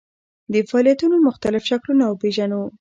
د 0.53 0.55
فعالیتونو 0.69 1.15
مختلف 1.27 1.63
شکلونه 1.71 2.03
وپېژنو. 2.07 2.61